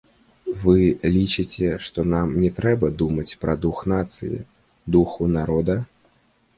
[0.61, 0.77] Вы
[1.15, 4.35] лічыце, што нам не трэба думаць пра дух нацыі,
[4.99, 5.83] духу народа?